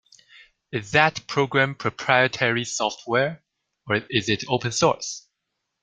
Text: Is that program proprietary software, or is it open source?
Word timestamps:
Is 0.71 0.89
that 0.93 1.27
program 1.27 1.75
proprietary 1.75 2.65
software, 2.65 3.43
or 3.87 3.97
is 4.09 4.29
it 4.29 4.43
open 4.49 4.71
source? 4.71 5.27